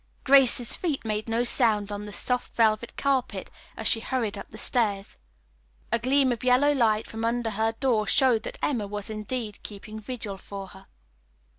[0.23, 4.57] Grace's feet made no sound on the soft velvet carpet as she hurried up the
[4.57, 5.15] stairs.
[5.91, 9.99] A gleam of yellow light from under her door showed that Emma was indeed keeping
[9.99, 10.85] vigil for her.